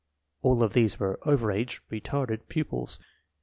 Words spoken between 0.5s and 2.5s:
of these were over age ("retarded")